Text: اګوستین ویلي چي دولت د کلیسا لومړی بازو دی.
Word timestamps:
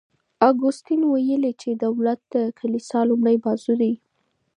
اګوستین 0.47 1.01
ویلي 1.11 1.53
چي 1.61 1.69
دولت 1.83 2.19
د 2.33 2.35
کلیسا 2.59 2.99
لومړی 3.09 3.37
بازو 3.43 3.73
دی. 3.81 3.93